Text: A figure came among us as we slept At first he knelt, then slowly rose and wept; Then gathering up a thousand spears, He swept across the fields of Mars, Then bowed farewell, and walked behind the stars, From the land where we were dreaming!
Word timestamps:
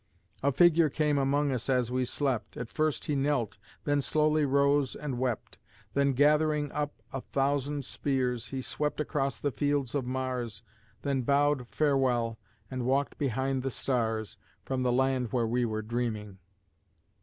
A 0.41 0.51
figure 0.51 0.89
came 0.89 1.19
among 1.19 1.51
us 1.51 1.69
as 1.69 1.91
we 1.91 2.05
slept 2.05 2.57
At 2.57 2.69
first 2.71 3.05
he 3.05 3.15
knelt, 3.15 3.59
then 3.83 4.01
slowly 4.01 4.45
rose 4.45 4.95
and 4.95 5.19
wept; 5.19 5.59
Then 5.93 6.13
gathering 6.13 6.71
up 6.71 7.03
a 7.13 7.21
thousand 7.21 7.85
spears, 7.85 8.47
He 8.47 8.63
swept 8.63 8.99
across 8.99 9.39
the 9.39 9.51
fields 9.51 9.93
of 9.93 10.07
Mars, 10.07 10.63
Then 11.03 11.21
bowed 11.21 11.67
farewell, 11.67 12.39
and 12.71 12.87
walked 12.87 13.19
behind 13.19 13.61
the 13.61 13.69
stars, 13.69 14.39
From 14.65 14.81
the 14.81 14.91
land 14.91 15.31
where 15.31 15.45
we 15.45 15.65
were 15.65 15.83
dreaming! 15.83 16.39